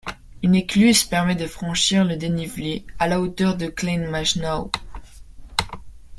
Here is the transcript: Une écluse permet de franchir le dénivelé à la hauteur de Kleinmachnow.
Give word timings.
Une 0.41 0.55
écluse 0.55 1.03
permet 1.03 1.35
de 1.35 1.45
franchir 1.45 2.03
le 2.05 2.15
dénivelé 2.15 2.87
à 2.97 3.07
la 3.07 3.21
hauteur 3.21 3.55
de 3.55 3.67
Kleinmachnow. 3.67 4.71